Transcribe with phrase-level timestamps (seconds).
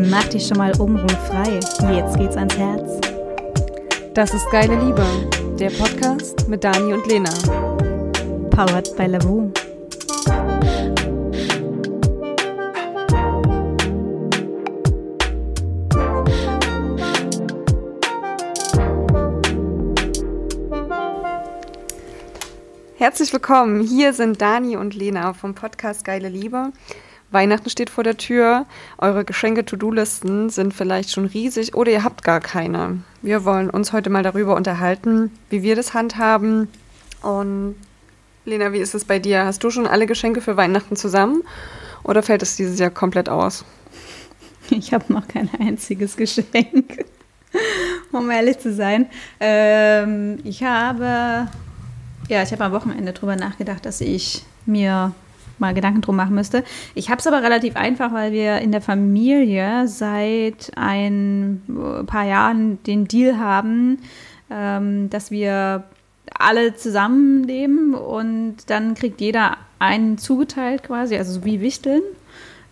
[0.00, 1.58] Mach dich schon mal frei.
[1.92, 3.00] Jetzt geht's ans Herz.
[4.14, 5.04] Das ist Geile Liebe,
[5.58, 7.30] der Podcast mit Dani und Lena.
[8.48, 9.50] Powered by Lavu.
[22.98, 23.80] Herzlich willkommen.
[23.82, 26.72] Hier sind Dani und Lena vom Podcast Geile Liebe.
[27.30, 28.66] Weihnachten steht vor der Tür.
[28.96, 33.02] Eure Geschenke-To-Do-Listen sind vielleicht schon riesig oder ihr habt gar keine.
[33.22, 36.68] Wir wollen uns heute mal darüber unterhalten, wie wir das handhaben.
[37.22, 37.74] Und
[38.44, 39.44] Lena, wie ist es bei dir?
[39.44, 41.42] Hast du schon alle Geschenke für Weihnachten zusammen
[42.02, 43.64] oder fällt es dieses Jahr komplett aus?
[44.70, 47.06] Ich habe noch kein einziges Geschenk,
[48.12, 49.06] um ehrlich zu sein.
[49.40, 51.48] Ähm, ich habe
[52.28, 55.14] ja, ich habe am Wochenende drüber nachgedacht, dass ich mir
[55.60, 56.64] mal Gedanken drum machen müsste.
[56.94, 61.62] Ich habe es aber relativ einfach, weil wir in der Familie seit ein
[62.06, 63.98] paar Jahren den Deal haben,
[64.50, 65.84] ähm, dass wir
[66.38, 72.02] alle zusammenleben und dann kriegt jeder einen zugeteilt quasi, also so wie Wichteln.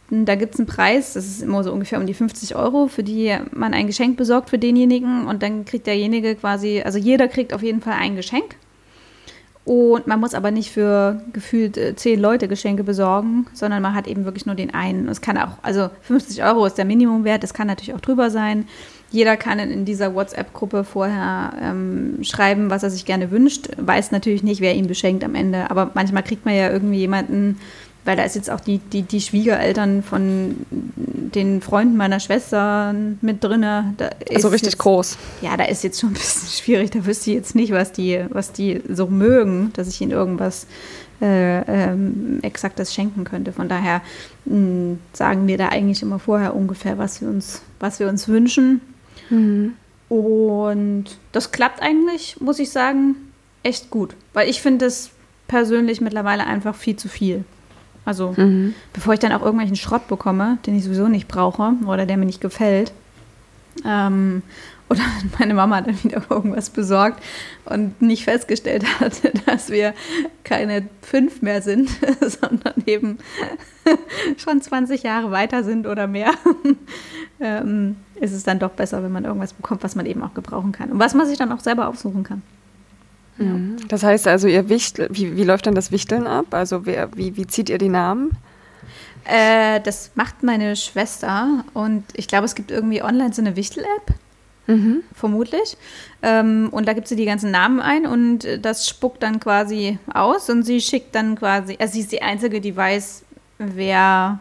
[0.09, 3.03] Da gibt es einen Preis, das ist immer so ungefähr um die 50 Euro, für
[3.03, 7.53] die man ein Geschenk besorgt für denjenigen und dann kriegt derjenige quasi, also jeder kriegt
[7.53, 8.57] auf jeden Fall ein Geschenk
[9.67, 14.07] und man muss aber nicht für gefühlt äh, zehn Leute Geschenke besorgen, sondern man hat
[14.07, 15.09] eben wirklich nur den einen.
[15.09, 18.69] Es kann auch, also 50 Euro ist der Minimumwert, das kann natürlich auch drüber sein.
[19.11, 23.69] Jeder kann in dieser WhatsApp-Gruppe vorher ähm, schreiben, was er sich gerne wünscht.
[23.77, 27.59] Weiß natürlich nicht, wer ihm beschenkt am Ende, aber manchmal kriegt man ja irgendwie jemanden
[28.07, 30.65] weil da ist jetzt auch die, die, die Schwiegereltern von
[31.35, 33.65] den Freunden meiner Schwester mit drin.
[33.65, 35.19] also richtig jetzt, groß.
[35.43, 36.91] Ja, da ist jetzt schon ein bisschen schwierig.
[36.91, 40.67] Da wüsste ich jetzt nicht, was die, was die so mögen, dass ich ihnen irgendwas
[41.21, 43.53] äh, ähm, Exaktes schenken könnte.
[43.53, 44.03] Von daher
[44.45, 48.29] mh, hm, sagen wir da eigentlich immer vorher ungefähr, was wir uns, was wir uns
[48.29, 48.81] wünschen.
[49.31, 49.75] Mhm.
[50.09, 53.17] Und das klappt eigentlich, muss ich sagen,
[53.63, 54.15] echt gut.
[54.33, 55.11] Weil ich finde es
[55.49, 57.45] persönlich mittlerweile einfach viel zu viel.
[58.07, 58.75] Also mhm.
[58.95, 62.25] bevor ich dann auch irgendwelchen Schrott bekomme, den ich sowieso nicht brauche oder der mir
[62.25, 62.93] nicht gefällt.
[63.85, 64.43] Ähm,
[64.89, 65.01] oder
[65.39, 67.21] meine Mama dann wieder irgendwas besorgt
[67.65, 69.95] und nicht festgestellt hatte, dass wir
[70.45, 71.91] keine fünf mehr sind,
[72.21, 73.19] sondern eben
[74.37, 76.31] schon 20 Jahre weiter sind oder mehr,
[77.41, 80.71] ähm, ist es dann doch besser, wenn man irgendwas bekommt, was man eben auch gebrauchen
[80.71, 82.43] kann und was man sich dann auch selber aussuchen kann.
[83.39, 83.55] Ja.
[83.89, 86.47] Das heißt also, ihr Wichtel, wie, wie läuft dann das Wichteln ab?
[86.51, 88.31] Also wer, wie, wie zieht ihr die Namen?
[89.25, 94.15] Äh, das macht meine Schwester und ich glaube, es gibt irgendwie online so eine Wichtel-App.
[94.69, 95.03] Mhm.
[95.15, 95.77] Vermutlich.
[96.23, 100.51] Ähm, und da gibt sie die ganzen Namen ein und das spuckt dann quasi aus
[100.51, 103.25] und sie schickt dann quasi, also sie ist die Einzige, die weiß,
[103.59, 104.41] wer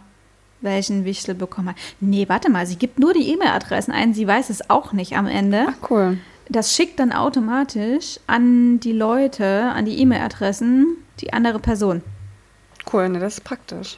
[0.61, 1.75] welchen Wichtel bekommen hat.
[1.99, 5.27] Nee, warte mal, sie gibt nur die E-Mail-Adressen ein, sie weiß es auch nicht am
[5.27, 5.67] Ende.
[5.69, 6.17] Ach, cool
[6.49, 12.01] das schickt dann automatisch an die Leute, an die E-Mail-Adressen, die andere Person.
[12.91, 13.97] Cool, ne, das ist praktisch.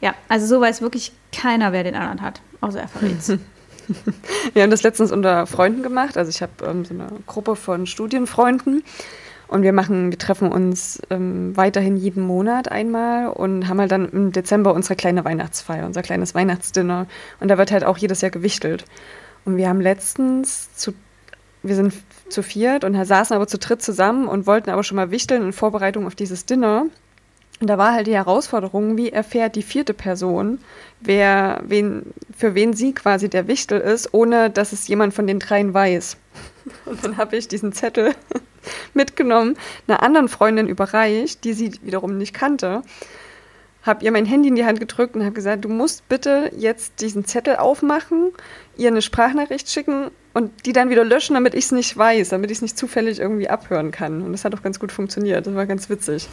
[0.00, 3.28] Ja, also so weiß wirklich keiner, wer den anderen hat, außer er verrät's.
[4.52, 6.16] Wir haben das letztens unter Freunden gemacht.
[6.16, 8.84] Also ich habe ähm, so eine Gruppe von Studienfreunden
[9.52, 14.08] und wir machen, wir treffen uns ähm, weiterhin jeden Monat einmal und haben halt dann
[14.08, 17.06] im Dezember unsere kleine Weihnachtsfeier, unser kleines Weihnachtsdinner.
[17.38, 18.86] Und da wird halt auch jedes Jahr gewichtelt.
[19.44, 20.94] Und wir haben letztens zu
[21.62, 21.94] wir sind
[22.28, 25.52] zu viert und saßen aber zu dritt zusammen und wollten aber schon mal wichteln in
[25.52, 26.86] Vorbereitung auf dieses Dinner.
[27.60, 30.58] Und da war halt die Herausforderung, wie erfährt die vierte Person,
[31.00, 35.38] wer, wen, für wen sie quasi der Wichtel ist, ohne dass es jemand von den
[35.38, 36.16] dreien weiß.
[36.86, 38.14] Und dann habe ich diesen Zettel
[38.94, 39.56] mitgenommen,
[39.86, 42.82] einer anderen Freundin überreicht, die sie wiederum nicht kannte
[43.82, 47.00] habe ihr mein Handy in die Hand gedrückt und habe gesagt, du musst bitte jetzt
[47.00, 48.32] diesen Zettel aufmachen,
[48.76, 52.50] ihr eine Sprachnachricht schicken und die dann wieder löschen, damit ich es nicht weiß, damit
[52.50, 54.22] ich es nicht zufällig irgendwie abhören kann.
[54.22, 55.46] Und das hat auch ganz gut funktioniert.
[55.46, 56.28] Das war ganz witzig.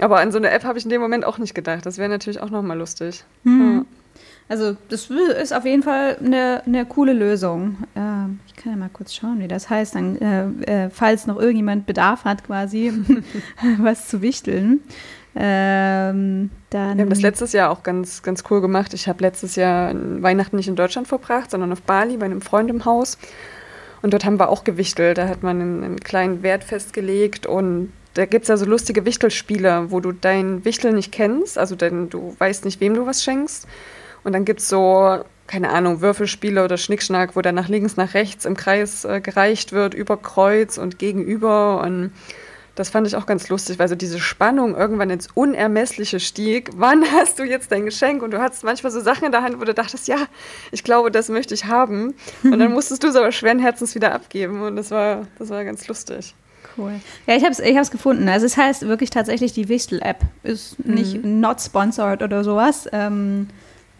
[0.00, 1.86] Aber an so eine App habe ich in dem Moment auch nicht gedacht.
[1.86, 3.24] Das wäre natürlich auch nochmal lustig.
[3.44, 3.76] Hm.
[3.76, 3.84] Ja.
[4.48, 7.78] Also das ist auf jeden Fall eine, eine coole Lösung.
[7.94, 11.38] Äh, ich kann ja mal kurz schauen, wie das heißt, dann, äh, äh, falls noch
[11.38, 12.92] irgendjemand Bedarf hat, quasi
[13.78, 14.80] was zu wichteln.
[15.34, 18.92] Ähm, dann Wir haben das letztes Jahr auch ganz, ganz cool gemacht.
[18.94, 22.70] Ich habe letztes Jahr Weihnachten nicht in Deutschland verbracht, sondern auf Bali bei einem Freund
[22.70, 23.18] im Haus.
[24.02, 25.18] Und dort haben wir auch gewichtelt.
[25.18, 29.06] Da hat man einen, einen kleinen Wert festgelegt und da gibt es ja so lustige
[29.06, 33.24] Wichtelspiele, wo du dein Wichtel nicht kennst, also denn du weißt nicht, wem du was
[33.24, 33.66] schenkst.
[34.22, 38.14] Und dann gibt es so, keine Ahnung, Würfelspiele oder Schnickschnack, wo dann nach links, nach
[38.14, 41.80] rechts im Kreis äh, gereicht wird, über Kreuz und gegenüber.
[41.80, 42.12] Und
[42.74, 46.70] Das fand ich auch ganz lustig, weil so diese Spannung irgendwann ins Unermessliche stieg.
[46.74, 48.22] Wann hast du jetzt dein Geschenk?
[48.22, 50.16] Und du hattest manchmal so Sachen in der Hand, wo du dachtest, ja,
[50.70, 52.14] ich glaube, das möchte ich haben.
[52.42, 54.62] Und dann musstest du es aber schweren Herzens wieder abgeben.
[54.62, 56.34] Und das war, das war ganz lustig.
[56.76, 57.00] Cool.
[57.26, 58.28] Ja, ich habe es ich gefunden.
[58.28, 60.20] Also es heißt wirklich tatsächlich die Wichtel-App.
[60.42, 61.40] Ist nicht mhm.
[61.40, 62.88] not sponsored oder sowas.
[62.92, 63.48] Ähm,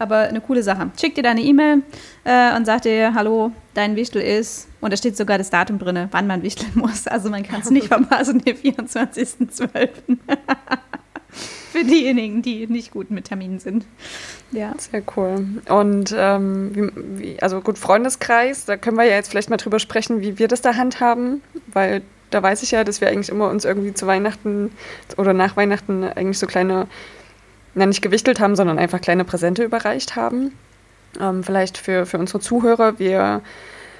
[0.03, 0.91] aber eine coole Sache.
[0.99, 1.81] Schick dir deine E-Mail
[2.23, 6.09] äh, und sag dir, hallo, dein Wichtel ist, und da steht sogar das Datum drin,
[6.11, 7.07] wann man wichteln muss.
[7.07, 9.89] Also man kann es nicht verpassen, den 24.12.
[11.71, 13.85] Für diejenigen, die nicht gut mit Terminen sind.
[14.51, 14.73] Ja.
[14.77, 15.47] Sehr cool.
[15.69, 19.79] Und ähm, wie, wie, also gut, Freundeskreis, da können wir ja jetzt vielleicht mal drüber
[19.79, 23.49] sprechen, wie wir das da handhaben, weil da weiß ich ja, dass wir eigentlich immer
[23.49, 24.71] uns irgendwie zu Weihnachten
[25.17, 26.87] oder nach Weihnachten eigentlich so kleine
[27.75, 30.53] na, nicht gewichtelt haben, sondern einfach kleine Präsente überreicht haben.
[31.19, 33.41] Ähm, vielleicht für, für unsere Zuhörer, wir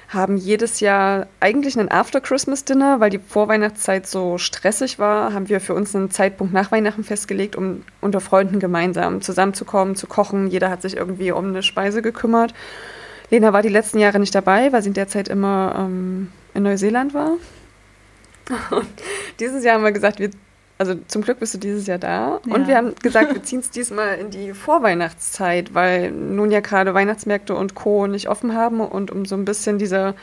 [0.08, 5.74] haben jedes Jahr eigentlich einen After-Christmas-Dinner, weil die Vorweihnachtszeit so stressig war, haben wir für
[5.74, 10.48] uns einen Zeitpunkt nach Weihnachten festgelegt, um unter Freunden gemeinsam zusammenzukommen, zu kochen.
[10.48, 12.54] Jeder hat sich irgendwie um eine Speise gekümmert.
[13.30, 16.62] Lena war die letzten Jahre nicht dabei, weil sie in der Zeit immer ähm, in
[16.62, 17.32] Neuseeland war.
[18.70, 18.86] Und
[19.40, 20.30] dieses Jahr haben wir gesagt, wir
[20.78, 22.40] also zum Glück bist du dieses Jahr da.
[22.46, 22.54] Ja.
[22.54, 26.94] Und wir haben gesagt, wir ziehen es diesmal in die Vorweihnachtszeit, weil nun ja gerade
[26.94, 28.06] Weihnachtsmärkte und Co.
[28.06, 28.80] nicht offen haben.
[28.80, 30.14] Und um so ein bisschen diese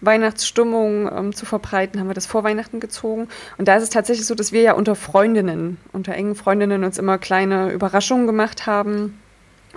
[0.00, 3.28] Weihnachtsstimmung ähm, zu verbreiten, haben wir das vor Weihnachten gezogen.
[3.58, 6.98] Und da ist es tatsächlich so, dass wir ja unter Freundinnen, unter engen Freundinnen uns
[6.98, 9.20] immer kleine Überraschungen gemacht haben.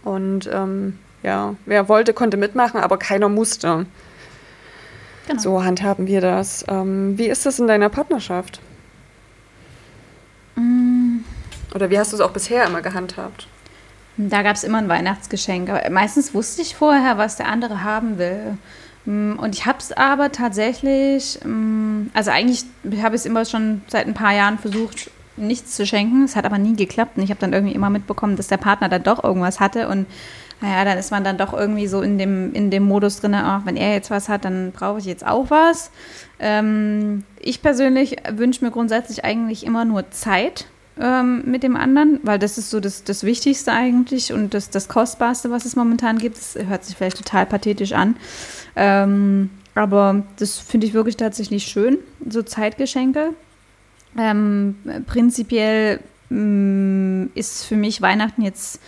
[0.04, 3.86] Und ähm, ja, wer wollte, konnte mitmachen, aber keiner musste.
[5.28, 5.42] Genau.
[5.42, 6.66] So handhaben wir das.
[6.69, 8.62] Ähm, wie ist das in deiner Partnerschaft?
[11.74, 13.48] Oder wie hast du es auch bisher immer gehandhabt?
[14.18, 15.70] Da gab es immer ein Weihnachtsgeschenk.
[15.70, 18.58] Aber meistens wusste ich vorher, was der andere haben will.
[19.06, 22.64] Mm, und ich habe es aber tatsächlich, mm, also eigentlich
[23.02, 26.24] habe ich es immer schon seit ein paar Jahren versucht, nichts zu schenken.
[26.24, 27.18] Es hat aber nie geklappt.
[27.18, 29.88] Und ich habe dann irgendwie immer mitbekommen, dass der Partner dann doch irgendwas hatte.
[29.88, 30.06] Und
[30.62, 33.66] naja, dann ist man dann doch irgendwie so in dem, in dem Modus drin, ach,
[33.66, 35.90] wenn er jetzt was hat, dann brauche ich jetzt auch was.
[36.40, 40.68] Ähm, ich persönlich wünsche mir grundsätzlich eigentlich immer nur Zeit
[41.00, 44.88] ähm, mit dem anderen, weil das ist so das, das Wichtigste eigentlich und das, das
[44.88, 46.38] Kostbarste, was es momentan gibt.
[46.38, 48.16] Das hört sich vielleicht total pathetisch an.
[48.75, 51.98] Ähm, aber das finde ich wirklich tatsächlich schön,
[52.28, 53.34] so Zeitgeschenke.
[54.18, 54.75] Ähm,
[55.07, 56.00] prinzipiell
[56.30, 58.80] mh, mm, ist für mich Weihnachten jetzt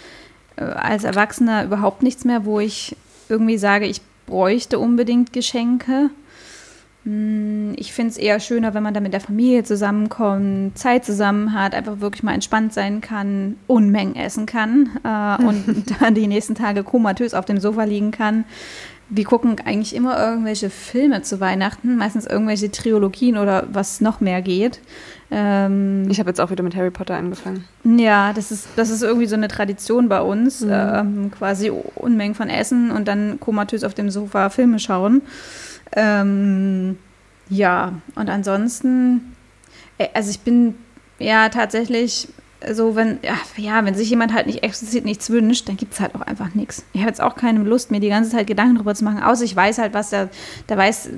[0.57, 2.95] äh, als Erwachsener überhaupt nichts mehr, wo ich
[3.29, 6.11] irgendwie sage, ich bräuchte unbedingt Geschenke.
[7.05, 11.53] Hm, ich finde es eher schöner, wenn man da mit der Familie zusammenkommt, Zeit zusammen
[11.53, 16.55] hat, einfach wirklich mal entspannt sein kann, Unmengen essen kann äh, und dann die nächsten
[16.55, 18.43] Tage komatös auf dem Sofa liegen kann.
[19.07, 24.41] Wir gucken eigentlich immer irgendwelche Filme zu Weihnachten, meistens irgendwelche Trilogien oder was noch mehr
[24.41, 24.79] geht.
[25.29, 27.65] Ähm, ich habe jetzt auch wieder mit Harry Potter angefangen.
[27.83, 30.61] Ja, das ist, das ist irgendwie so eine Tradition bei uns.
[30.61, 30.71] Mhm.
[30.71, 35.21] Ähm, quasi Unmengen von Essen und dann komatös auf dem Sofa Filme schauen.
[35.93, 36.97] Ähm,
[37.49, 39.35] ja, und ansonsten,
[39.97, 40.75] äh, also ich bin
[41.19, 42.27] ja tatsächlich
[42.73, 43.19] so, wenn,
[43.57, 46.55] ja, wenn sich jemand halt nicht explizit nichts wünscht, dann gibt es halt auch einfach
[46.55, 46.85] nichts.
[46.93, 49.43] Ich habe jetzt auch keine Lust, mir die ganze Zeit Gedanken darüber zu machen, außer
[49.43, 50.29] ich weiß halt, was der,
[50.69, 51.09] der weiß,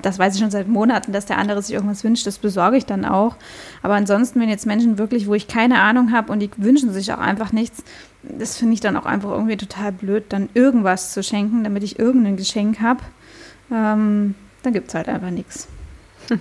[0.00, 2.86] das weiß ich schon seit Monaten, dass der andere sich irgendwas wünscht, das besorge ich
[2.86, 3.36] dann auch.
[3.82, 7.12] Aber ansonsten, wenn jetzt Menschen wirklich, wo ich keine Ahnung habe und die wünschen sich
[7.12, 7.82] auch einfach nichts,
[8.22, 11.98] das finde ich dann auch einfach irgendwie total blöd, dann irgendwas zu schenken, damit ich
[11.98, 13.02] irgendein Geschenk habe
[13.72, 15.68] ähm, dann gibt es halt einfach nichts.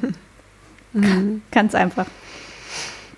[0.93, 1.41] Mhm.
[1.51, 2.07] Ganz einfach.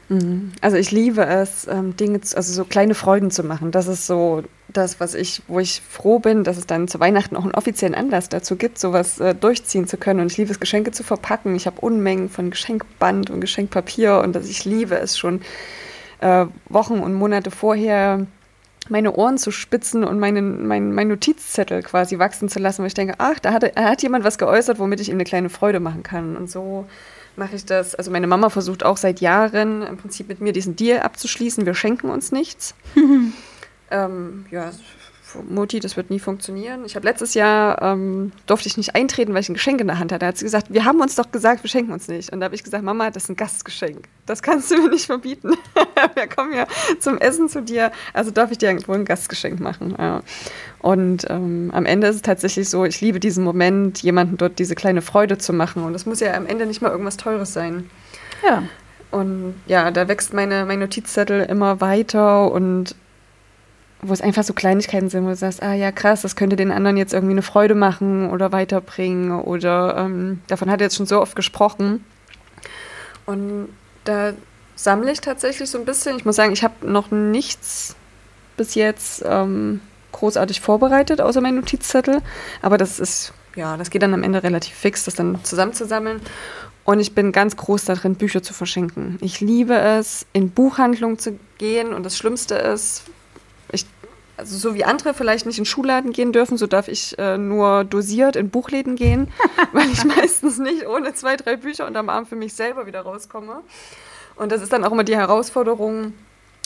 [0.10, 0.52] Mhm.
[0.62, 3.72] Also ich liebe es, ähm, Dinge, also so kleine Freuden zu machen.
[3.72, 7.36] Das ist so das, was ich, wo ich froh bin, dass es dann zu Weihnachten
[7.36, 10.20] auch einen offiziellen Anlass dazu gibt, sowas äh, durchziehen zu können.
[10.20, 11.56] Und ich liebe es, Geschenke zu verpacken.
[11.56, 15.42] Ich habe Unmengen von Geschenkband und Geschenkpapier und dass ich liebe es schon
[16.20, 18.26] äh, Wochen und Monate vorher
[18.90, 22.94] meine Ohren zu spitzen und meinen, mein, mein Notizzettel quasi wachsen zu lassen, weil ich
[22.94, 26.04] denke, ach, da hat, hat jemand was geäußert, womit ich ihm eine kleine Freude machen
[26.04, 26.36] kann.
[26.36, 26.86] Und so
[27.36, 27.96] mache ich das.
[27.96, 31.66] Also meine Mama versucht auch seit Jahren im Prinzip mit mir diesen Deal abzuschließen.
[31.66, 32.76] Wir schenken uns nichts.
[33.92, 34.72] ähm, ja,
[35.50, 36.86] Mutti, das wird nie funktionieren.
[36.86, 40.00] Ich habe letztes Jahr, ähm, durfte ich nicht eintreten, weil ich ein Geschenk in der
[40.00, 40.20] Hand hatte.
[40.20, 42.32] Da hat sie gesagt, wir haben uns doch gesagt, wir schenken uns nicht.
[42.32, 44.08] Und da habe ich gesagt, Mama, das ist ein Gastgeschenk.
[44.26, 45.52] Das kannst du mir nicht verbieten.
[46.16, 46.68] wir kommen ja
[47.00, 49.96] zum Essen zu dir, also darf ich dir irgendwo ein Gastgeschenk machen.
[49.98, 50.22] Ja.
[50.80, 54.76] Und ähm, am Ende ist es tatsächlich so, ich liebe diesen Moment, jemanden dort diese
[54.76, 55.84] kleine Freude zu machen.
[55.84, 57.90] Und das muss ja am Ende nicht mal irgendwas Teures sein.
[58.48, 58.64] Ja.
[59.12, 62.96] Und ja, da wächst meine, mein Notizzettel immer weiter und
[64.04, 66.72] wo es einfach so Kleinigkeiten sind, wo du sagst, ah ja, krass, das könnte den
[66.72, 71.06] anderen jetzt irgendwie eine Freude machen oder weiterbringen oder ähm, davon hat er jetzt schon
[71.06, 72.04] so oft gesprochen.
[73.26, 73.70] Und
[74.04, 74.34] da
[74.76, 76.18] sammle ich tatsächlich so ein bisschen.
[76.18, 77.96] Ich muss sagen, ich habe noch nichts
[78.58, 79.80] bis jetzt ähm,
[80.12, 82.22] großartig vorbereitet, außer mein Notizzettel.
[82.62, 86.22] Aber das ist, ja, das geht dann am Ende relativ fix, das dann zusammenzusammeln.
[86.86, 89.18] Und ich bin ganz groß darin, Bücher zu verschenken.
[89.22, 91.94] Ich liebe es, in Buchhandlungen zu gehen.
[91.94, 93.04] Und das Schlimmste ist,
[94.38, 97.84] also so wie andere vielleicht nicht in Schulladen gehen dürfen, so darf ich äh, nur
[97.84, 99.32] dosiert in Buchläden gehen,
[99.74, 103.62] weil ich meistens nicht ohne zwei, drei Bücher unterm Arm für mich selber wieder rauskomme.
[104.36, 106.14] Und das ist dann auch immer die Herausforderung,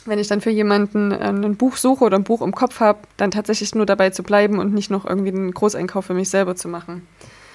[0.06, 3.00] wenn ich dann für jemanden äh, ein Buch suche oder ein Buch im Kopf habe,
[3.18, 6.56] dann tatsächlich nur dabei zu bleiben und nicht noch irgendwie einen Großeinkauf für mich selber
[6.56, 7.06] zu machen.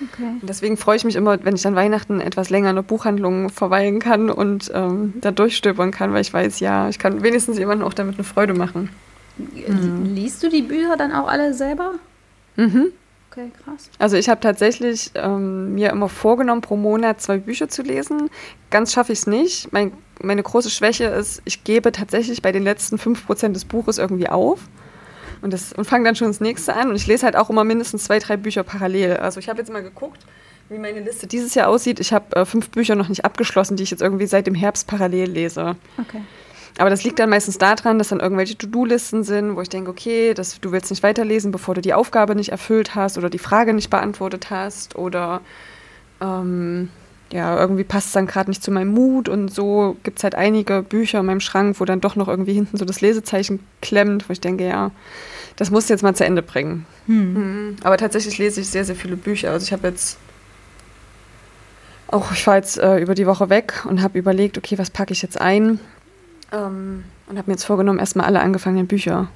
[0.03, 0.37] Okay.
[0.41, 3.51] Und deswegen freue ich mich immer, wenn ich dann Weihnachten etwas länger in der Buchhandlung
[3.51, 7.87] verweilen kann und ähm, da durchstöbern kann, weil ich weiß, ja, ich kann wenigstens jemandem
[7.87, 8.91] auch damit eine Freude machen.
[9.37, 10.15] Mhm.
[10.15, 11.95] Liest du die Bücher dann auch alle selber?
[12.57, 12.93] Mhm.
[13.31, 13.89] Okay, krass.
[13.99, 18.29] Also ich habe tatsächlich ähm, mir immer vorgenommen, pro Monat zwei Bücher zu lesen.
[18.71, 19.73] Ganz schaffe ich es nicht.
[19.73, 24.29] Mein, meine große Schwäche ist, ich gebe tatsächlich bei den letzten 5% des Buches irgendwie
[24.29, 24.61] auf
[25.41, 26.91] und, und fange dann schon das nächste an.
[26.91, 29.17] Und ich lese halt auch immer mindestens zwei, drei Bücher parallel.
[29.17, 30.21] Also ich habe jetzt mal geguckt,
[30.69, 32.01] wie meine Liste dieses Jahr aussieht.
[32.01, 34.87] Ich habe äh, fünf Bücher noch nicht abgeschlossen, die ich jetzt irgendwie seit dem Herbst
[34.87, 35.77] parallel lese.
[35.99, 36.21] Okay.
[36.83, 40.35] Aber das liegt dann meistens daran, dass dann irgendwelche To-Do-Listen sind, wo ich denke, okay,
[40.35, 43.73] das, du willst nicht weiterlesen, bevor du die Aufgabe nicht erfüllt hast oder die Frage
[43.73, 45.43] nicht beantwortet hast oder
[46.21, 46.89] ähm,
[47.31, 50.35] ja, irgendwie passt es dann gerade nicht zu meinem Mut und so gibt es halt
[50.35, 54.29] einige Bücher in meinem Schrank, wo dann doch noch irgendwie hinten so das Lesezeichen klemmt,
[54.29, 54.91] wo ich denke, ja,
[55.55, 56.85] das musst du jetzt mal zu Ende bringen.
[57.07, 57.35] Hm.
[57.35, 57.77] Mhm.
[57.85, 59.53] Aber tatsächlich lese ich sehr, sehr viele Bücher.
[59.53, 60.19] Also ich habe jetzt
[62.09, 65.13] auch, ich war jetzt äh, über die Woche weg und habe überlegt, okay, was packe
[65.13, 65.79] ich jetzt ein?
[66.53, 69.29] Ähm, und habe mir jetzt vorgenommen, erstmal alle angefangenen Bücher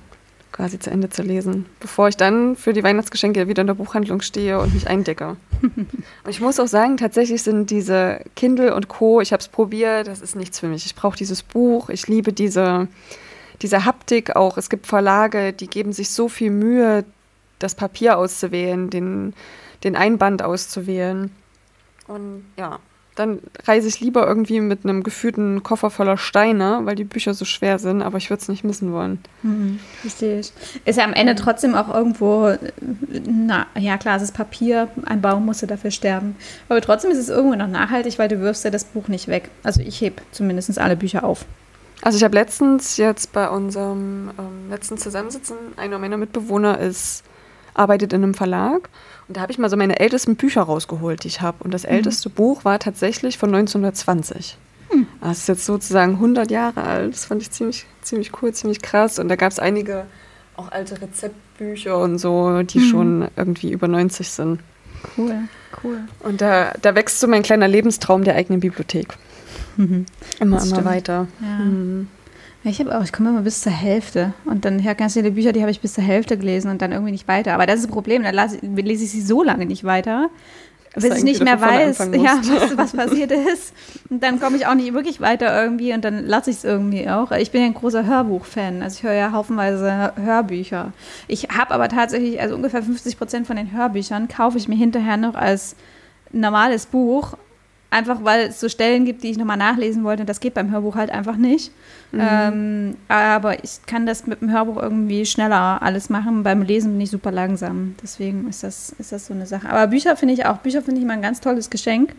[0.52, 4.22] quasi zu Ende zu lesen, bevor ich dann für die Weihnachtsgeschenke wieder in der Buchhandlung
[4.22, 5.36] stehe und mich eindecke.
[5.60, 5.88] und
[6.28, 10.22] ich muss auch sagen, tatsächlich sind diese Kindle und Co., ich habe es probiert, das
[10.22, 10.86] ist nichts für mich.
[10.86, 12.88] Ich brauche dieses Buch, ich liebe diese,
[13.60, 14.56] diese Haptik auch.
[14.56, 17.04] Es gibt Verlage, die geben sich so viel Mühe,
[17.58, 19.34] das Papier auszuwählen, den,
[19.84, 21.30] den Einband auszuwählen.
[22.06, 22.78] Und ja,
[23.16, 27.44] dann reise ich lieber irgendwie mit einem gefühlten Koffer voller Steine, weil die Bücher so
[27.44, 29.18] schwer sind, aber ich würde es nicht missen wollen.
[29.42, 30.52] Hm, verstehe ich.
[30.84, 32.54] Ist ja am Ende trotzdem auch irgendwo,
[33.26, 36.36] na ja klar, es ist Papier, ein Baum musste dafür sterben.
[36.68, 39.48] Aber trotzdem ist es irgendwo noch nachhaltig, weil du wirfst ja das Buch nicht weg.
[39.62, 41.46] Also ich hebe zumindest alle Bücher auf.
[42.02, 47.24] Also ich habe letztens jetzt bei unserem ähm, letzten Zusammensitzen, einer meiner Mitbewohner ist,
[47.72, 48.90] arbeitet in einem Verlag
[49.28, 51.64] und da habe ich mal so meine ältesten Bücher rausgeholt, die ich habe.
[51.64, 51.90] Und das mhm.
[51.90, 54.56] älteste Buch war tatsächlich von 1920.
[54.92, 55.06] Mhm.
[55.20, 57.14] Das ist jetzt sozusagen 100 Jahre alt.
[57.14, 59.18] Das fand ich ziemlich, ziemlich cool, ziemlich krass.
[59.18, 60.06] Und da gab es einige
[60.56, 62.84] auch alte Rezeptbücher und so, die mhm.
[62.84, 64.60] schon irgendwie über 90 sind.
[65.16, 65.34] Cool,
[65.82, 65.98] cool.
[66.20, 69.16] Und da, da wächst so mein kleiner Lebenstraum der eigenen Bibliothek.
[69.76, 70.06] Mhm.
[70.40, 71.28] Immer, immer weiter.
[71.40, 71.64] Ja.
[71.64, 72.08] Mhm.
[72.66, 75.52] Ich habe auch, ich komme immer bis zur Hälfte und dann ja, ganz viele Bücher,
[75.52, 77.54] die habe ich bis zur Hälfte gelesen und dann irgendwie nicht weiter.
[77.54, 80.30] Aber das ist das Problem, dann lese, lese ich sie so lange nicht weiter,
[80.96, 83.72] bis ich nicht mehr weiß, ja, was, was passiert ist.
[84.10, 87.08] Und dann komme ich auch nicht wirklich weiter irgendwie und dann lasse ich es irgendwie
[87.08, 87.30] auch.
[87.30, 90.92] Ich bin ja ein großer Hörbuch-Fan, also ich höre ja haufenweise Hörbücher.
[91.28, 95.16] Ich habe aber tatsächlich, also ungefähr 50 Prozent von den Hörbüchern kaufe ich mir hinterher
[95.16, 95.76] noch als
[96.32, 97.34] normales Buch
[97.96, 100.24] Einfach weil es so Stellen gibt, die ich nochmal nachlesen wollte.
[100.24, 101.72] Das geht beim Hörbuch halt einfach nicht.
[102.12, 102.20] Mhm.
[102.20, 106.42] Ähm, aber ich kann das mit dem Hörbuch irgendwie schneller alles machen.
[106.42, 107.94] Beim Lesen bin ich super langsam.
[108.02, 109.68] Deswegen ist das, ist das so eine Sache.
[109.68, 112.14] Aber Bücher finde ich auch, Bücher finde ich immer ein ganz tolles Geschenk.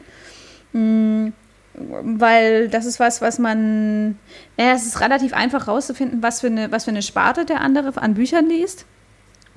[0.74, 1.34] Mhm
[1.78, 4.18] weil das ist was, was man,
[4.58, 8.02] naja, es ist relativ einfach rauszufinden, was für eine, was für eine Sparte der andere
[8.02, 8.86] an Büchern liest.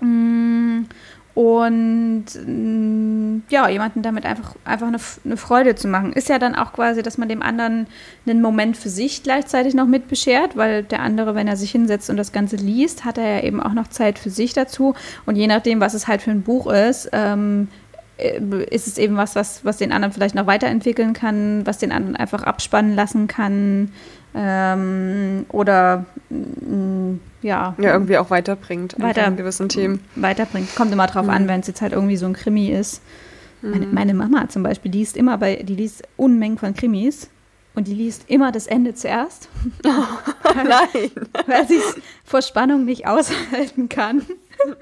[0.00, 0.60] Mm,
[1.35, 6.13] und mm, ja, jemanden damit einfach, einfach eine, eine, Freude zu machen.
[6.13, 7.87] Ist ja dann auch quasi, dass man dem anderen
[8.27, 12.11] einen Moment für sich gleichzeitig noch mit beschert, weil der andere, wenn er sich hinsetzt
[12.11, 14.95] und das Ganze liest, hat er ja eben auch noch Zeit für sich dazu.
[15.25, 17.69] Und je nachdem, was es halt für ein Buch ist, ähm,
[18.21, 21.93] äh, ist es eben was, was, was den anderen vielleicht noch weiterentwickeln kann, was den
[21.93, 23.93] anderen einfach abspannen lassen kann.
[24.35, 27.75] Ähm, oder mm, ja.
[27.79, 30.01] Ja, irgendwie auch weiterbringt weiter, in gewissen Themen.
[30.15, 30.75] Weiterbringt.
[30.77, 31.31] Kommt immer drauf mhm.
[31.31, 33.03] an, wenn es jetzt halt irgendwie so ein Krimi ist.
[33.63, 33.71] Mhm.
[33.71, 37.29] Meine, meine, Mama zum Beispiel, liest immer bei, die liest Unmengen von Krimis
[37.75, 39.49] und die liest immer das Ende zuerst.
[40.43, 41.11] Oh, nein.
[41.47, 44.23] weil sie es vor Spannung nicht aushalten kann.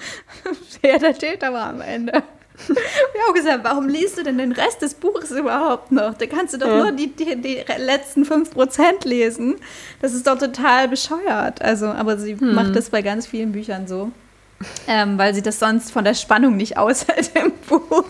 [0.81, 2.23] Wer der Täter war am Ende.
[2.69, 6.15] Ich habe auch gesagt, warum liest du denn den Rest des Buches überhaupt noch?
[6.15, 6.79] Da kannst du doch ja.
[6.79, 9.57] nur die, die, die letzten 5% lesen.
[10.01, 11.63] Das ist doch total bescheuert.
[11.63, 12.55] Also, aber sie hm.
[12.55, 14.11] macht das bei ganz vielen Büchern so.
[14.87, 18.05] Ähm, weil sie das sonst von der Spannung nicht aushält im Buch.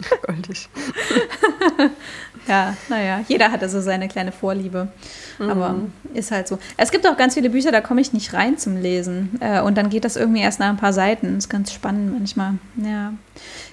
[0.26, 0.68] Goldig.
[2.48, 4.88] ja, naja, jeder hat also seine kleine Vorliebe.
[5.38, 5.50] Mhm.
[5.50, 5.74] Aber
[6.14, 6.58] ist halt so.
[6.76, 9.38] Es gibt auch ganz viele Bücher, da komme ich nicht rein zum Lesen.
[9.40, 11.36] Äh, und dann geht das irgendwie erst nach ein paar Seiten.
[11.38, 12.54] Ist ganz spannend manchmal.
[12.76, 13.14] Ja.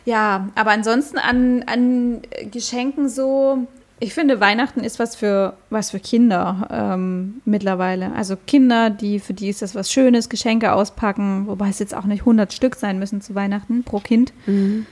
[0.05, 2.21] Ja, aber ansonsten an, an
[2.51, 3.67] Geschenken so,
[3.99, 8.13] ich finde, Weihnachten ist was für, was für Kinder ähm, mittlerweile.
[8.13, 12.05] Also Kinder, die, für die ist das was Schönes, Geschenke auspacken, wobei es jetzt auch
[12.05, 14.33] nicht 100 Stück sein müssen zu Weihnachten pro Kind.
[14.45, 14.85] Mhm.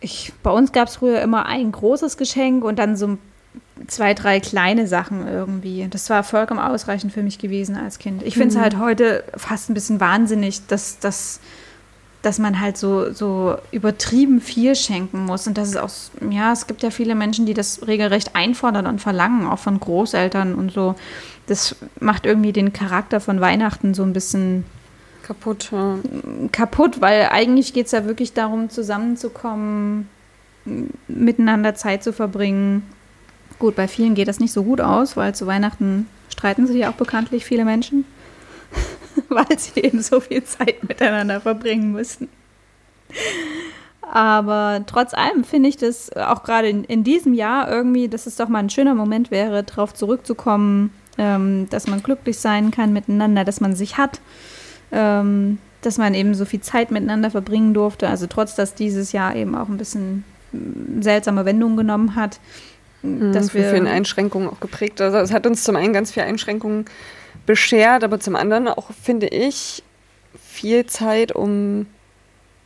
[0.00, 3.18] Ich, bei uns gab es früher immer ein großes Geschenk und dann so
[3.86, 5.86] zwei, drei kleine Sachen irgendwie.
[5.88, 8.22] Das war vollkommen ausreichend für mich gewesen als Kind.
[8.22, 8.60] Ich finde es mhm.
[8.60, 11.40] halt heute fast ein bisschen wahnsinnig, dass das
[12.26, 15.46] dass man halt so, so übertrieben viel schenken muss.
[15.46, 15.90] Und das ist auch,
[16.28, 20.56] ja, es gibt ja viele Menschen, die das regelrecht einfordern und verlangen, auch von Großeltern
[20.56, 20.96] und so.
[21.46, 24.64] Das macht irgendwie den Charakter von Weihnachten so ein bisschen
[25.26, 25.70] kaputt.
[25.72, 25.98] Ja.
[26.52, 30.08] Kaputt, weil eigentlich geht es ja wirklich darum, zusammenzukommen,
[31.08, 32.82] miteinander Zeit zu verbringen.
[33.58, 36.90] Gut, bei vielen geht das nicht so gut aus, weil zu Weihnachten streiten sich ja
[36.90, 38.04] auch bekanntlich viele Menschen.
[39.28, 42.28] weil sie eben so viel Zeit miteinander verbringen müssen.
[44.02, 48.36] Aber trotz allem finde ich das auch gerade in, in, diesem Jahr irgendwie, dass es
[48.36, 53.44] doch mal ein schöner Moment wäre, darauf zurückzukommen, ähm, dass man glücklich sein kann miteinander,
[53.44, 54.20] dass man sich hat,
[54.92, 58.08] ähm, dass man eben so viel Zeit miteinander verbringen durfte.
[58.08, 62.40] Also trotz, dass dieses Jahr eben auch ein bisschen mm, seltsame Wendungen genommen hat.
[63.02, 65.00] Mhm, dass wir vielen Einschränkungen auch geprägt.
[65.00, 66.86] Also es hat uns zum einen ganz viele Einschränkungen
[67.46, 69.82] beschert, aber zum anderen auch, finde ich,
[70.42, 71.86] viel Zeit, um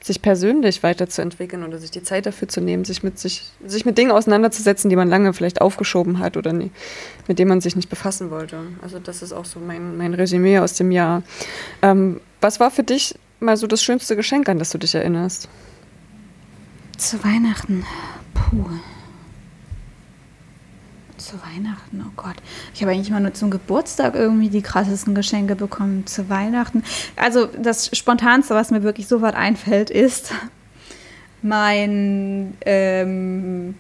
[0.03, 3.99] sich persönlich weiterzuentwickeln oder sich die Zeit dafür zu nehmen, sich mit, sich, sich mit
[3.99, 6.71] Dingen auseinanderzusetzen, die man lange vielleicht aufgeschoben hat oder nie,
[7.29, 8.59] mit denen man sich nicht befassen wollte.
[8.83, 11.23] Also das ist auch so mein, mein Resümee aus dem Jahr.
[11.83, 15.49] Ähm, was war für dich mal so das schönste Geschenk, an das du dich erinnerst?
[16.97, 17.85] Zu Weihnachten.
[18.35, 18.67] Puh
[21.21, 22.37] zu Weihnachten, oh Gott.
[22.75, 26.07] Ich habe eigentlich mal nur zum Geburtstag irgendwie die krassesten Geschenke bekommen.
[26.07, 26.83] Zu Weihnachten.
[27.17, 30.33] Also das Spontanste, was mir wirklich sofort einfällt, ist
[31.43, 33.75] mein, ähm,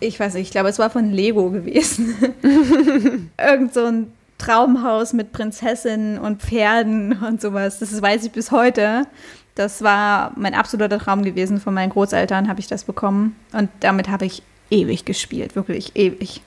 [0.00, 2.14] ich weiß nicht, ich glaube, es war von Lego gewesen.
[3.38, 7.80] Irgend so ein Traumhaus mit Prinzessinnen und Pferden und sowas.
[7.80, 9.06] Das weiß ich bis heute.
[9.54, 11.58] Das war mein absoluter Traum gewesen.
[11.58, 13.34] Von meinen Großeltern habe ich das bekommen.
[13.52, 16.42] Und damit habe ich ewig gespielt, wirklich ewig.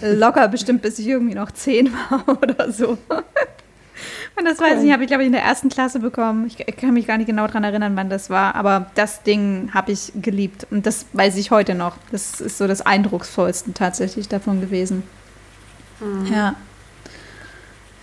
[0.00, 2.98] Locker bestimmt, bis ich irgendwie noch zehn war oder so.
[4.36, 6.46] Und das weiß ich, habe ich, glaube ich, in der ersten Klasse bekommen.
[6.46, 9.70] Ich, ich, kann mich gar nicht genau daran erinnern, wann das war, aber das Ding
[9.72, 10.66] habe ich geliebt.
[10.70, 11.96] Und das weiß ich heute noch.
[12.10, 15.04] Das ist so das Eindrucksvollste tatsächlich davon gewesen.
[16.00, 16.26] Mhm.
[16.32, 16.56] Ja.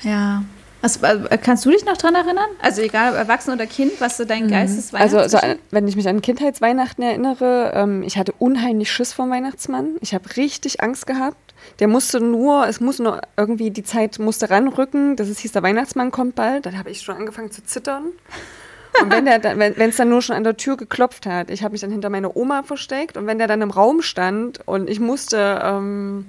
[0.04, 0.44] Ja.
[0.82, 2.50] Was, äh, kannst du dich noch dran erinnern?
[2.62, 4.52] Also egal, Erwachsene oder Kind, was so dein mhm.
[4.52, 9.30] Geistesweihnachten Also so, wenn ich mich an Kindheitsweihnachten erinnere, ähm, ich hatte unheimlich Schiss vom
[9.30, 9.98] Weihnachtsmann.
[10.02, 11.38] Ich habe richtig Angst gehabt.
[11.80, 15.64] Der musste nur, es muss nur irgendwie, die Zeit musste ranrücken, dass es hieß, der
[15.64, 16.66] Weihnachtsmann kommt bald.
[16.66, 18.06] Dann habe ich schon angefangen zu zittern.
[19.02, 21.72] Und wenn der, wenn es dann nur schon an der Tür geklopft hat, ich habe
[21.72, 25.00] mich dann hinter meine Oma versteckt und wenn der dann im Raum stand und ich
[25.00, 26.26] musste ähm,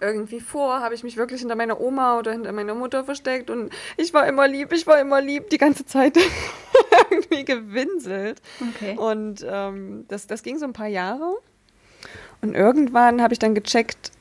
[0.00, 3.70] irgendwie vor, habe ich mich wirklich hinter meiner Oma oder hinter meiner Mutter versteckt und
[3.96, 6.16] ich war immer lieb, ich war immer lieb, die ganze Zeit
[7.10, 8.40] irgendwie gewinselt.
[8.60, 8.96] Okay.
[8.96, 11.36] Und ähm, das, das ging so ein paar Jahre.
[12.40, 14.12] Und irgendwann habe ich dann gecheckt,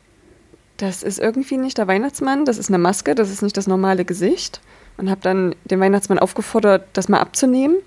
[0.78, 4.06] das ist irgendwie nicht der Weihnachtsmann, das ist eine Maske, das ist nicht das normale
[4.06, 4.62] Gesicht.
[4.98, 7.78] Und habe dann den Weihnachtsmann aufgefordert, das mal abzunehmen.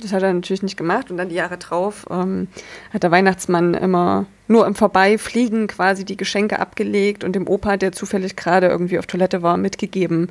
[0.00, 1.10] Das hat er natürlich nicht gemacht.
[1.10, 2.46] Und dann die Jahre drauf ähm,
[2.92, 7.92] hat der Weihnachtsmann immer nur im Vorbeifliegen quasi die Geschenke abgelegt und dem Opa, der
[7.92, 10.30] zufällig gerade irgendwie auf Toilette war, mitgegeben.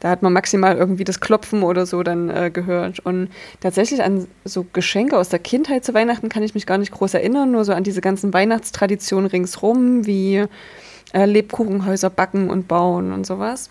[0.00, 3.00] Da hat man maximal irgendwie das Klopfen oder so dann äh, gehört.
[3.00, 3.28] Und
[3.60, 7.14] tatsächlich an so Geschenke aus der Kindheit zu Weihnachten kann ich mich gar nicht groß
[7.14, 10.44] erinnern, nur so an diese ganzen Weihnachtstraditionen ringsrum, wie
[11.12, 13.70] äh, Lebkuchenhäuser backen und bauen und sowas.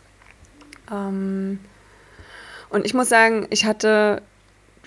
[0.91, 1.59] Ähm
[2.69, 4.23] und ich muss sagen, ich hatte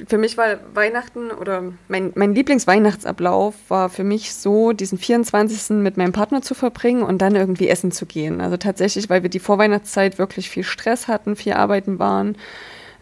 [0.06, 5.76] für mich war Weihnachten oder mein, mein Lieblingsweihnachtsablauf war für mich so, diesen 24.
[5.76, 8.40] mit meinem Partner zu verbringen und dann irgendwie essen zu gehen.
[8.40, 12.36] Also tatsächlich, weil wir die Vorweihnachtszeit wirklich viel Stress hatten, viel arbeiten waren.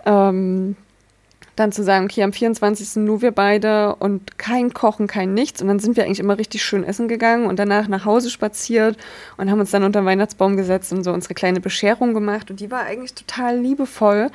[0.06, 0.76] Ähm,
[1.56, 2.96] dann zu sagen, okay, am 24.
[2.96, 5.62] nur wir beide und kein Kochen, kein Nichts.
[5.62, 8.96] Und dann sind wir eigentlich immer richtig schön essen gegangen und danach nach Hause spaziert
[9.36, 12.50] und haben uns dann unter den Weihnachtsbaum gesetzt und so unsere kleine Bescherung gemacht.
[12.50, 14.30] Und die war eigentlich total liebevoll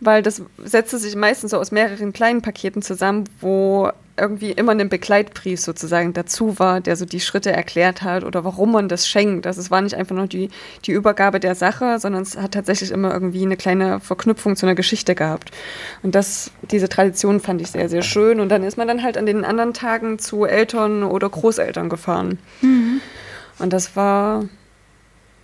[0.00, 4.88] weil das setzte sich meistens so aus mehreren kleinen Paketen zusammen, wo irgendwie immer ein
[4.88, 9.46] Begleitbrief sozusagen dazu war, der so die Schritte erklärt hat oder warum man das schenkt.
[9.46, 10.50] Also es war nicht einfach nur die,
[10.84, 14.76] die Übergabe der Sache, sondern es hat tatsächlich immer irgendwie eine kleine Verknüpfung zu einer
[14.76, 15.50] Geschichte gehabt.
[16.02, 18.38] Und das, diese Tradition fand ich sehr, sehr schön.
[18.38, 22.38] Und dann ist man dann halt an den anderen Tagen zu Eltern oder Großeltern gefahren.
[22.60, 23.00] Mhm.
[23.58, 24.44] Und das war,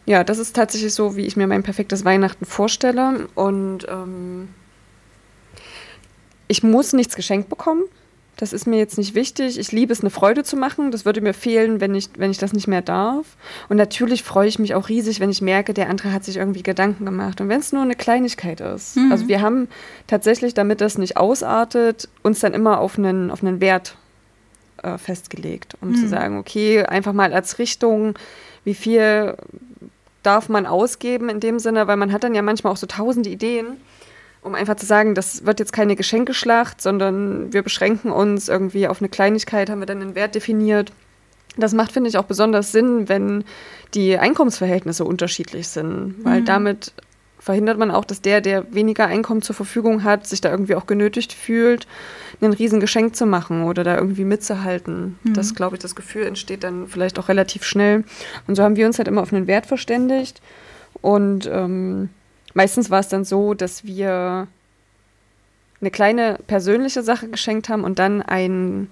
[0.07, 3.27] ja, das ist tatsächlich so, wie ich mir mein perfektes Weihnachten vorstelle.
[3.35, 4.49] Und ähm,
[6.47, 7.83] ich muss nichts geschenkt bekommen.
[8.41, 9.59] Das ist mir jetzt nicht wichtig.
[9.59, 10.93] Ich liebe es, eine Freude zu machen.
[10.93, 13.37] Das würde mir fehlen, wenn ich, wenn ich das nicht mehr darf.
[13.69, 16.63] Und natürlich freue ich mich auch riesig, wenn ich merke, der andere hat sich irgendwie
[16.63, 17.43] Gedanken gemacht.
[17.43, 18.97] Und wenn es nur eine Kleinigkeit ist.
[18.97, 19.13] Mhm.
[19.13, 19.69] Also wir haben
[20.07, 23.97] tatsächlich, damit das nicht ausartet, uns dann immer auf einen, auf einen Wert
[24.83, 25.97] äh, festgelegt, um mhm.
[25.97, 28.15] zu sagen, okay, einfach mal als Richtung,
[28.65, 29.37] wie viel
[30.23, 33.29] darf man ausgeben in dem Sinne, weil man hat dann ja manchmal auch so tausende
[33.29, 33.77] Ideen
[34.43, 39.01] um einfach zu sagen, das wird jetzt keine Geschenkeschlacht, sondern wir beschränken uns irgendwie auf
[39.01, 40.93] eine Kleinigkeit, haben wir dann einen Wert definiert.
[41.57, 43.45] Das macht, finde ich, auch besonders Sinn, wenn
[43.95, 46.45] die Einkommensverhältnisse unterschiedlich sind, weil mhm.
[46.47, 46.93] damit
[47.41, 50.87] verhindert man auch, dass der, der weniger Einkommen zur Verfügung hat, sich da irgendwie auch
[50.87, 51.87] genötigt fühlt,
[52.41, 55.19] ein Riesengeschenk zu machen oder da irgendwie mitzuhalten.
[55.23, 55.35] Mhm.
[55.35, 58.05] Das, glaube ich, das Gefühl entsteht dann vielleicht auch relativ schnell.
[58.47, 60.41] Und so haben wir uns halt immer auf einen Wert verständigt
[61.01, 62.11] und ähm,
[62.55, 64.49] meistens war es dann so, dass wir
[65.81, 68.89] eine kleine persönliche Sache geschenkt haben und dann ein,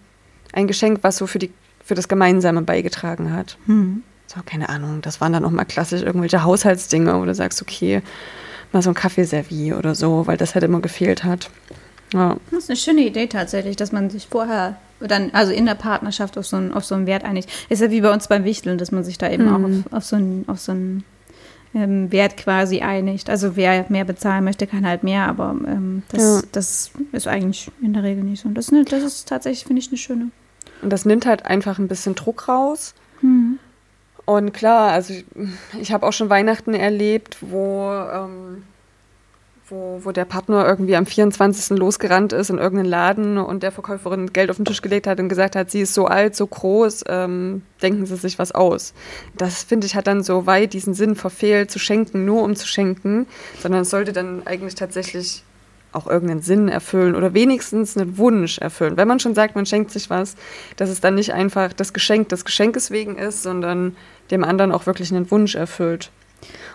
[0.52, 1.52] ein Geschenk, was so für, die,
[1.84, 3.58] für das Gemeinsame beigetragen hat.
[3.66, 4.02] Hm.
[4.26, 8.02] So, keine Ahnung, das waren dann auch mal klassisch irgendwelche Haushaltsdinge, wo du sagst, okay,
[8.72, 11.50] mal so ein Kaffeeservie oder so, weil das halt immer gefehlt hat.
[12.12, 12.36] Ja.
[12.50, 16.38] Das ist eine schöne Idee tatsächlich, dass man sich vorher dann, also in der Partnerschaft
[16.38, 17.50] auf so einen, auf so einen Wert einigt.
[17.68, 19.52] Ist ja wie bei uns beim Wichteln, dass man sich da eben mhm.
[19.54, 21.04] auch auf, auf, so einen, auf so einen
[21.74, 23.30] ähm, Wert quasi einigt.
[23.30, 26.48] Also wer mehr bezahlen möchte, kann halt mehr, aber ähm, das, ja.
[26.52, 28.48] das ist eigentlich in der Regel nicht so.
[28.48, 30.30] Und das, ne, das ist tatsächlich, finde ich, eine schöne.
[30.82, 32.94] Und das nimmt halt einfach ein bisschen Druck raus.
[33.20, 33.58] Mhm.
[34.24, 35.24] Und klar, also ich,
[35.80, 38.57] ich habe auch schon Weihnachten erlebt, wo ähm,
[39.70, 41.78] wo, wo der Partner irgendwie am 24.
[41.78, 45.28] losgerannt ist in irgendeinen Laden und der Verkäuferin Geld auf den Tisch gelegt hat und
[45.28, 48.94] gesagt hat, sie ist so alt, so groß, ähm, denken Sie sich was aus.
[49.36, 52.66] Das, finde ich, hat dann so weit diesen Sinn verfehlt, zu schenken, nur um zu
[52.66, 53.26] schenken,
[53.60, 55.44] sondern es sollte dann eigentlich tatsächlich
[55.92, 58.96] auch irgendeinen Sinn erfüllen oder wenigstens einen Wunsch erfüllen.
[58.96, 60.36] Wenn man schon sagt, man schenkt sich was,
[60.76, 63.96] dass es dann nicht einfach das Geschenk des Geschenkes wegen ist, sondern
[64.30, 66.10] dem anderen auch wirklich einen Wunsch erfüllt.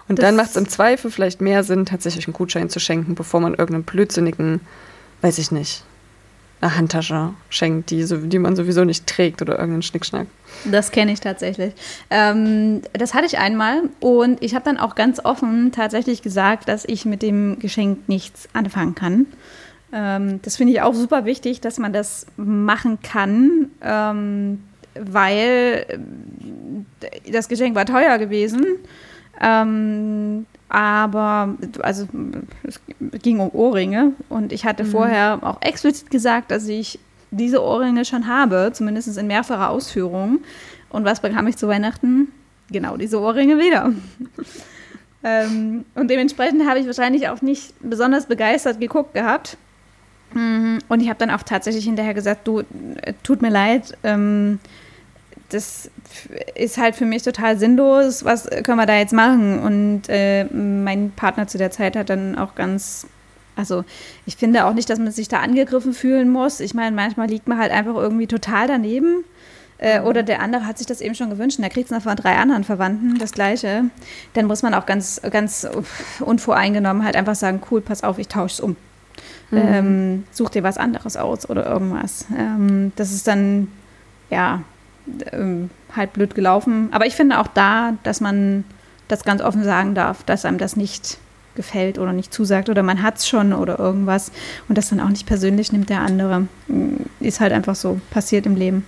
[0.08, 3.16] Und das dann macht es im Zweifel vielleicht mehr Sinn, tatsächlich einen Gutschein zu schenken,
[3.16, 4.62] bevor man irgendeinen blödsinnigen,
[5.22, 5.84] weiß ich nicht,
[6.64, 10.28] eine Handtasche schenkt, die, die man sowieso nicht trägt oder irgendeinen Schnickschnack.
[10.66, 11.74] Das kenne ich tatsächlich.
[12.10, 16.86] Ähm, das hatte ich einmal und ich habe dann auch ganz offen tatsächlich gesagt, dass
[16.86, 19.26] ich mit dem Geschenk nichts anfangen kann.
[19.92, 24.64] Ähm, das finde ich auch super wichtig, dass man das machen kann, ähm,
[24.96, 25.86] weil
[27.30, 28.66] das Geschenk war teuer gewesen
[29.42, 32.08] ähm, aber also
[32.64, 32.80] es
[33.22, 34.88] ging um Ohrringe und ich hatte mhm.
[34.88, 37.00] vorher auch explizit gesagt, dass ich
[37.32, 40.40] diese Ohrringe schon habe, zumindest in mehrfacher Ausführung.
[40.90, 42.32] Und was bekam ich zu Weihnachten?
[42.72, 43.92] Genau diese Ohrringe wieder.
[45.24, 49.58] ähm, und dementsprechend habe ich wahrscheinlich auch nicht besonders begeistert geguckt gehabt.
[50.34, 50.80] Mhm.
[50.88, 52.60] Und ich habe dann auch tatsächlich hinterher gesagt, du,
[53.02, 54.60] äh, tut mir leid, ähm,
[55.54, 55.90] das
[56.56, 58.26] ist halt für mich total sinnlos.
[58.26, 59.60] Was können wir da jetzt machen?
[59.60, 63.08] Und äh, mein Partner zu der Zeit hat dann auch ganz,
[63.56, 63.84] also
[64.26, 66.60] ich finde auch nicht, dass man sich da angegriffen fühlen muss.
[66.60, 69.24] Ich meine, manchmal liegt man halt einfach irgendwie total daneben.
[69.80, 70.08] Äh, mhm.
[70.08, 72.16] oder der andere hat sich das eben schon gewünscht und er kriegt es noch von
[72.16, 73.86] drei anderen Verwandten, das Gleiche.
[74.34, 75.68] Dann muss man auch ganz, ganz
[76.20, 78.76] unvoreingenommen halt einfach sagen: Cool, pass auf, ich tausche es um.
[79.52, 79.58] Mhm.
[79.58, 82.26] Ähm, such dir was anderes aus oder irgendwas.
[82.38, 83.68] Ähm, das ist dann,
[84.30, 84.62] ja,
[85.32, 86.90] ähm, halt blöd gelaufen.
[86.92, 88.64] Aber ich finde auch da, dass man
[89.08, 91.18] das ganz offen sagen darf, dass einem das nicht
[91.56, 94.32] gefällt oder nicht zusagt oder man hat es schon oder irgendwas
[94.68, 96.48] und das dann auch nicht persönlich nimmt der andere.
[96.68, 98.86] Mm, ist halt einfach so passiert im Leben.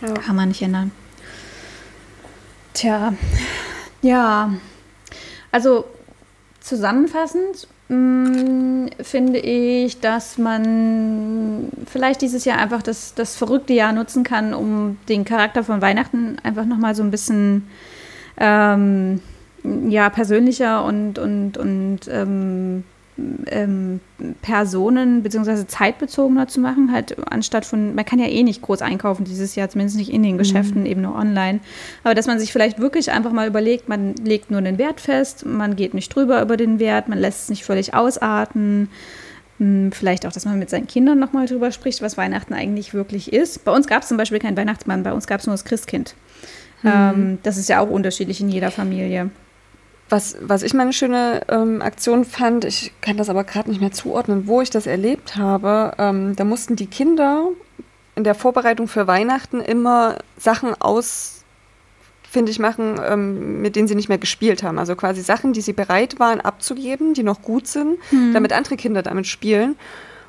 [0.00, 0.14] Ja.
[0.14, 0.92] Kann man nicht ändern.
[2.72, 3.14] Tja,
[4.00, 4.52] ja.
[5.50, 5.86] Also
[6.60, 14.24] zusammenfassend Mm, finde ich, dass man vielleicht dieses Jahr einfach das, das verrückte Jahr nutzen
[14.24, 17.68] kann, um den Charakter von Weihnachten einfach nochmal so ein bisschen
[18.36, 19.20] ähm,
[19.88, 22.84] ja, persönlicher und, und, und ähm,
[23.50, 24.00] ähm,
[24.42, 25.66] Personen bzw.
[25.66, 29.68] zeitbezogener zu machen, halt anstatt von, man kann ja eh nicht groß einkaufen dieses Jahr,
[29.68, 30.38] zumindest nicht in den mhm.
[30.38, 30.86] Geschäften, mhm.
[30.86, 31.60] eben nur online.
[32.04, 35.46] Aber dass man sich vielleicht wirklich einfach mal überlegt, man legt nur den Wert fest,
[35.46, 38.88] man geht nicht drüber über den Wert, man lässt es nicht völlig ausarten
[39.58, 43.32] Hm, vielleicht auch, dass man mit seinen Kindern nochmal drüber spricht, was Weihnachten eigentlich wirklich
[43.32, 43.64] ist.
[43.64, 46.14] Bei uns gab es zum Beispiel keinen Weihnachtsmann, bei uns gab es nur das Christkind.
[46.82, 46.90] Mhm.
[46.94, 49.30] Ähm, das ist ja auch unterschiedlich in jeder Familie.
[50.08, 53.92] Was, was ich meine schöne ähm, Aktion fand, ich kann das aber gerade nicht mehr
[53.92, 57.48] zuordnen, wo ich das erlebt habe, ähm, da mussten die Kinder
[58.14, 64.18] in der Vorbereitung für Weihnachten immer Sachen ausfindig machen, ähm, mit denen sie nicht mehr
[64.18, 64.78] gespielt haben.
[64.78, 68.32] Also quasi Sachen, die sie bereit waren abzugeben, die noch gut sind, mhm.
[68.32, 69.76] damit andere Kinder damit spielen.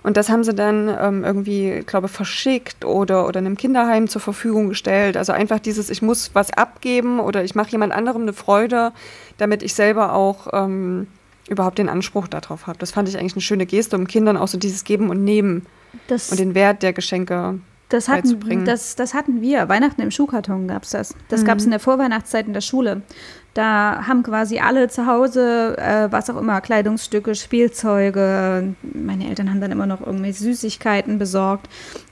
[0.01, 4.21] Und das haben sie dann ähm, irgendwie, glaube ich, verschickt oder, oder einem Kinderheim zur
[4.21, 5.17] Verfügung gestellt.
[5.17, 8.93] Also einfach dieses, ich muss was abgeben oder ich mache jemand anderem eine Freude,
[9.37, 11.07] damit ich selber auch ähm,
[11.49, 12.79] überhaupt den Anspruch darauf habe.
[12.79, 15.65] Das fand ich eigentlich eine schöne Geste, um Kindern auch so dieses Geben und Nehmen
[16.07, 19.67] das, und den Wert der Geschenke das hatten, das, das hatten wir.
[19.67, 21.15] Weihnachten im Schuhkarton gab es das.
[21.27, 21.45] Das mhm.
[21.45, 23.01] gab es in der Vorweihnachtszeit in der Schule.
[23.55, 28.75] Da haben quasi alle zu Hause, äh, was auch immer, Kleidungsstücke, Spielzeuge.
[28.83, 31.67] Meine Eltern haben dann immer noch irgendwelche Süßigkeiten besorgt.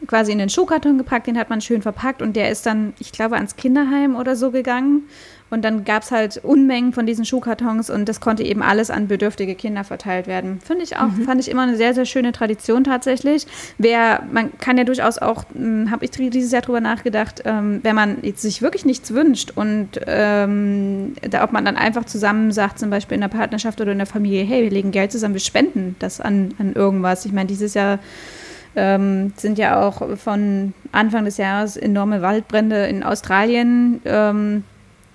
[0.07, 3.11] Quasi in den Schuhkarton gepackt, den hat man schön verpackt und der ist dann, ich
[3.11, 5.03] glaube, ans Kinderheim oder so gegangen.
[5.49, 9.07] Und dann gab es halt Unmengen von diesen Schuhkartons und das konnte eben alles an
[9.07, 10.60] bedürftige Kinder verteilt werden.
[10.63, 11.23] Finde ich auch, mhm.
[11.23, 13.47] fand ich immer eine sehr, sehr schöne Tradition tatsächlich.
[13.77, 17.95] Wer, man kann ja durchaus auch, hm, habe ich dieses Jahr drüber nachgedacht, ähm, wenn
[17.95, 22.79] man jetzt sich wirklich nichts wünscht und ähm, da, ob man dann einfach zusammen sagt,
[22.79, 25.41] zum Beispiel in der Partnerschaft oder in der Familie, hey, wir legen Geld zusammen, wir
[25.41, 27.25] spenden das an, an irgendwas.
[27.25, 27.99] Ich meine, dieses Jahr
[28.75, 34.63] ähm, sind ja auch von Anfang des Jahres enorme Waldbrände in Australien ähm,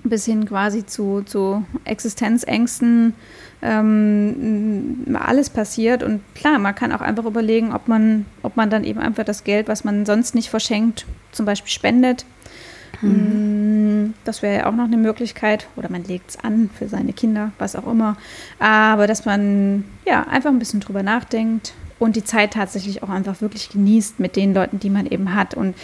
[0.05, 3.15] bis hin quasi zu, zu Existenzängsten
[3.63, 6.03] ähm, alles passiert.
[6.03, 9.45] Und klar, man kann auch einfach überlegen, ob man, ob man dann eben einfach das
[9.45, 12.25] Geld, was man sonst nicht verschenkt, zum Beispiel spendet.
[13.01, 14.09] Mhm.
[14.09, 15.69] Mm, das wäre ja auch noch eine Möglichkeit.
[15.77, 18.17] Oder man legt es an für seine Kinder, was auch immer.
[18.59, 23.41] Aber dass man ja einfach ein bisschen drüber nachdenkt und die Zeit tatsächlich auch einfach
[23.41, 25.55] wirklich genießt mit den Leuten, die man eben hat.
[25.55, 25.77] Und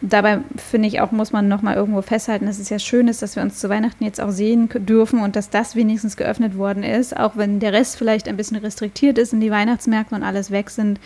[0.00, 3.36] dabei finde ich auch, muss man nochmal irgendwo festhalten, dass es ja schön ist, dass
[3.36, 7.16] wir uns zu Weihnachten jetzt auch sehen dürfen und dass das wenigstens geöffnet worden ist,
[7.16, 10.70] auch wenn der Rest vielleicht ein bisschen restriktiert ist und die Weihnachtsmärkte und alles weg
[10.70, 11.00] sind.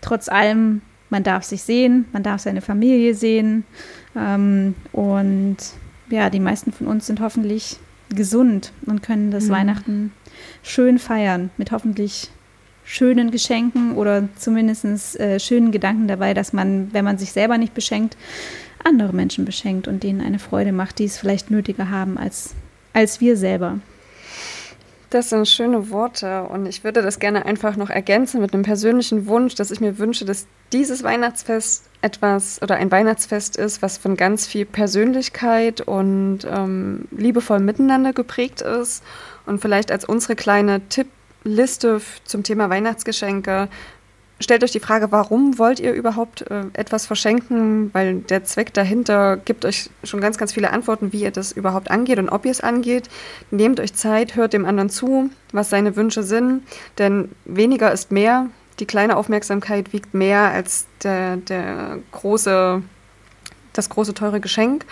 [0.00, 3.64] Trotz allem, man darf sich sehen, man darf seine Familie sehen
[4.16, 5.56] ähm, und
[6.10, 7.76] ja, die meisten von uns sind hoffentlich
[8.10, 9.50] gesund und können das mhm.
[9.50, 10.12] Weihnachten
[10.62, 12.30] schön feiern mit hoffentlich
[12.88, 17.74] schönen Geschenken oder zumindest äh, schönen Gedanken dabei, dass man, wenn man sich selber nicht
[17.74, 18.16] beschenkt,
[18.82, 22.54] andere Menschen beschenkt und denen eine Freude macht, die es vielleicht nötiger haben als,
[22.94, 23.78] als wir selber.
[25.10, 29.26] Das sind schöne Worte und ich würde das gerne einfach noch ergänzen mit einem persönlichen
[29.26, 34.16] Wunsch, dass ich mir wünsche, dass dieses Weihnachtsfest etwas oder ein Weihnachtsfest ist, was von
[34.16, 39.02] ganz viel Persönlichkeit und ähm, liebevoll miteinander geprägt ist
[39.46, 41.08] und vielleicht als unsere kleine Tipp
[41.44, 43.68] Liste zum Thema Weihnachtsgeschenke.
[44.40, 47.90] Stellt euch die Frage, warum wollt ihr überhaupt äh, etwas verschenken?
[47.92, 51.90] Weil der Zweck dahinter gibt euch schon ganz, ganz viele Antworten, wie ihr das überhaupt
[51.90, 53.08] angeht und ob ihr es angeht.
[53.50, 56.62] Nehmt euch Zeit, hört dem anderen zu, was seine Wünsche sind,
[56.98, 58.46] denn weniger ist mehr.
[58.78, 62.80] Die kleine Aufmerksamkeit wiegt mehr als der, der große,
[63.72, 64.84] das große teure Geschenk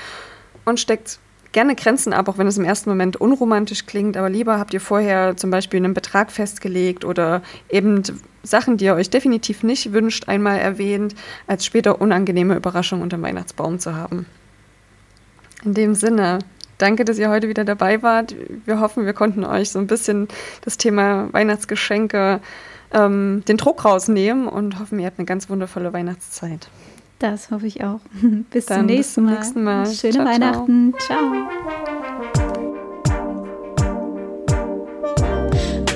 [0.64, 1.20] und steckt
[1.56, 4.80] gerne Grenzen ab, auch wenn es im ersten Moment unromantisch klingt, aber lieber habt ihr
[4.80, 7.40] vorher zum Beispiel einen Betrag festgelegt oder
[7.70, 8.02] eben
[8.42, 11.14] Sachen, die ihr euch definitiv nicht wünscht, einmal erwähnt,
[11.46, 14.26] als später unangenehme Überraschung unter dem Weihnachtsbaum zu haben.
[15.64, 16.40] In dem Sinne,
[16.76, 18.34] danke, dass ihr heute wieder dabei wart.
[18.66, 20.28] Wir hoffen, wir konnten euch so ein bisschen
[20.60, 22.42] das Thema Weihnachtsgeschenke
[22.92, 26.68] ähm, den Druck rausnehmen und hoffen, ihr habt eine ganz wundervolle Weihnachtszeit.
[27.18, 28.00] Das hoffe ich auch.
[28.50, 29.86] bis, zum nächsten, bis zum nächsten Mal.
[29.86, 30.94] Schöne ciao, Weihnachten.
[30.98, 31.18] ciao.
[31.18, 32.46] ciao.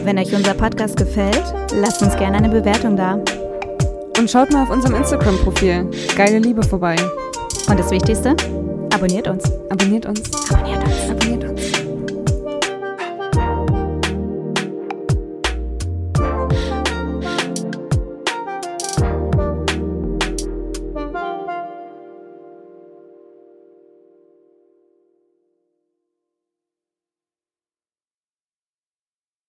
[0.04, 1.42] Wenn euch unser Podcast gefällt,
[1.74, 3.22] lasst uns gerne eine Bewertung da.
[4.18, 6.96] Und schaut mal auf unserem Instagram-Profil Geile Liebe vorbei.
[7.68, 8.34] Und das Wichtigste,
[8.92, 9.44] abonniert uns.
[9.70, 10.22] Abonniert uns.
[10.50, 11.10] Abonniert uns.
[11.10, 11.89] Abonniert uns.